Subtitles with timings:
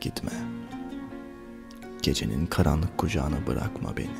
[0.00, 0.30] Gitme.
[2.02, 4.16] Gecenin karanlık kucağına bırakma beni.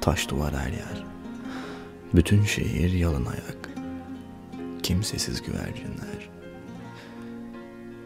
[0.00, 1.04] Taş duvar her yer.
[2.14, 3.68] Bütün şehir yalın ayak.
[4.82, 6.30] Kimsesiz güvercinler.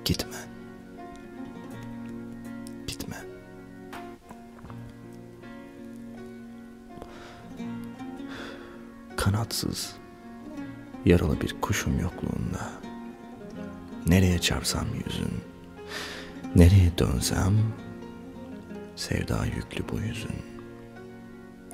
[0.05, 0.37] Gitme.
[2.87, 3.17] Gitme.
[9.17, 9.97] Kanatsız,
[11.05, 12.71] yaralı bir kuşum yokluğunda.
[14.07, 15.33] Nereye çarpsam yüzün,
[16.57, 17.55] nereye dönsem
[18.97, 20.43] sevda yüklü bu yüzün.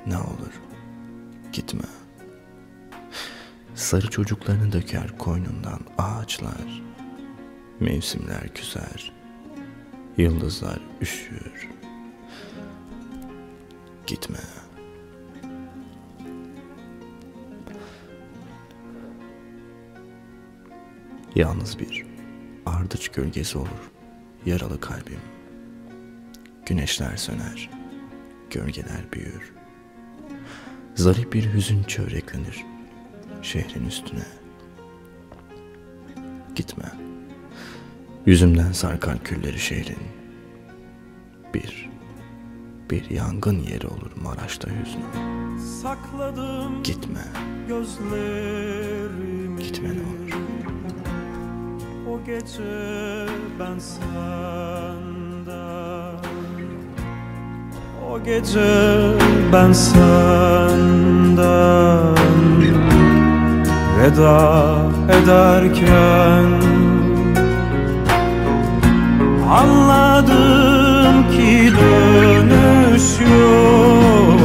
[0.07, 0.61] Ne olur
[1.53, 1.89] gitme.
[3.75, 6.83] Sarı çocuklarını döker koynundan ağaçlar.
[7.81, 9.13] Mevsimler küser.
[10.17, 11.69] Yıldızlar üşür.
[14.07, 14.39] Gitme.
[21.35, 22.07] Yalnız bir
[22.67, 23.98] ardıç gölgesi olur
[24.49, 25.21] yaralı kalbim.
[26.67, 27.71] Güneşler söner,
[28.51, 29.53] gölgeler büyür.
[30.95, 32.65] Zarif bir hüzün çöreklenir
[33.43, 34.27] şehrin üstüne.
[36.55, 36.85] Gitme.
[38.27, 39.99] Yüzümden sarkar külleri şehrin.
[41.55, 41.91] Bir,
[42.91, 45.59] bir yangın yeri olur Maraş'ta hüznüm.
[45.83, 47.25] Sakladım Gitme,
[47.69, 50.28] gözlerimi gitme ne olur.
[52.19, 53.27] O gece
[53.61, 55.49] ben senden.
[58.11, 58.71] O gece
[59.53, 60.59] ben senden.
[63.99, 64.79] Veda
[65.23, 66.49] ederken
[69.51, 74.38] Anladım ki dönüş yok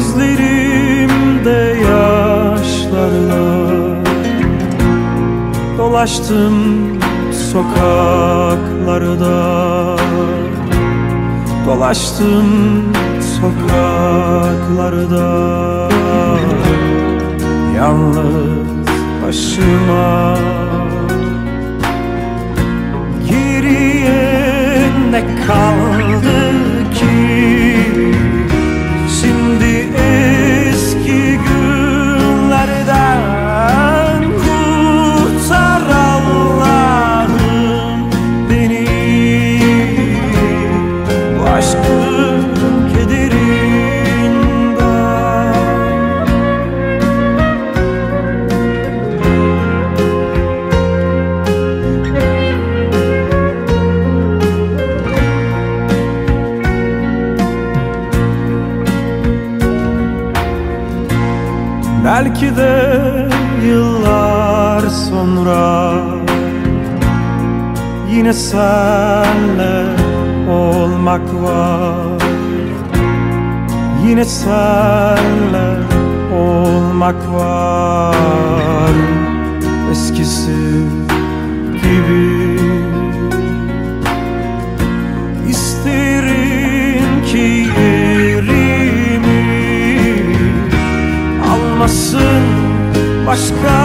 [0.00, 3.44] Gözlerimde yaşlarla
[5.78, 6.56] Dolaştım
[7.52, 9.36] sokaklarda.
[11.66, 12.48] Dolaştım
[13.40, 15.28] sokaklarda.
[17.76, 18.88] Yalnız
[19.26, 20.36] başıma
[62.04, 63.28] Belki de
[63.66, 65.90] yıllar sonra
[68.12, 69.84] Yine senle
[70.50, 72.22] olmak var.
[74.06, 75.78] Yine senle
[76.34, 78.94] olmak var.
[79.90, 80.84] Eskisi
[81.82, 82.60] gibi.
[85.48, 86.19] İsterim
[93.30, 93.80] başka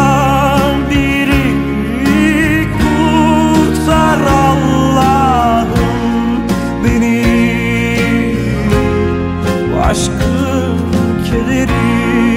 [0.90, 5.68] biri kurtar Allah'ım
[6.84, 7.26] beni.
[9.84, 10.80] Aşkın
[11.30, 12.35] kederi.